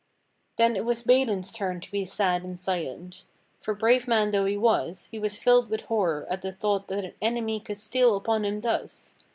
[0.55, 3.23] Then it was Balin's turn to be sad and silent,
[3.59, 7.05] for brave man though he was, he was filled with horror at the thought that
[7.05, 9.15] an enemy could steal upon him thus.